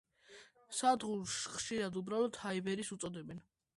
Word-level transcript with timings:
სადგურს 0.77 1.35
ხშირად 1.57 1.99
უბრალოდ 2.01 2.41
ჰაიბერის 2.47 2.91
უწოდებენ. 2.97 3.45